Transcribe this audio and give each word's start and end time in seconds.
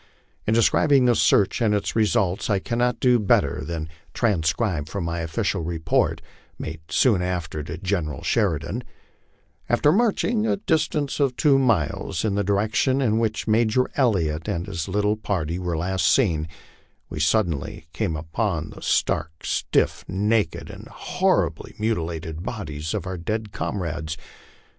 In 0.47 0.55
describing 0.55 1.05
the 1.05 1.13
search 1.13 1.61
and 1.61 1.75
its 1.75 1.95
result, 1.95 2.49
I 2.49 2.57
cannot 2.57 2.99
do 2.99 3.19
better 3.19 3.63
than 3.63 3.87
transcribe 4.15 4.89
from 4.89 5.03
my 5.03 5.19
official 5.19 5.61
report, 5.61 6.23
made 6.57 6.79
soon 6.89 7.21
after 7.21 7.61
to 7.61 7.77
General 7.77 8.23
Sheridan:" 8.23 8.83
After 9.69 9.91
marching 9.91 10.47
a 10.47 10.57
distance 10.57 11.19
of 11.19 11.35
two 11.35 11.59
miles 11.59 12.25
in 12.25 12.33
the 12.33 12.43
direction 12.43 12.99
in 12.99 13.19
which 13.19 13.47
Major 13.47 13.91
Elliott 13.95 14.47
and 14.47 14.65
his 14.65 14.87
little 14.87 15.17
party 15.17 15.59
were 15.59 15.77
last 15.77 16.07
seen, 16.07 16.47
we 17.11 17.19
suddenly 17.19 17.85
came 17.93 18.15
upon 18.15 18.71
the 18.71 18.81
stark, 18.81 19.45
stiff, 19.45 20.03
naked, 20.07 20.71
and 20.71 20.87
horribly 20.87 21.75
mutilated 21.77 22.41
bodies 22.41 22.95
of 22.95 23.05
our 23.05 23.17
dead 23.17 23.51
comrades. 23.51 24.17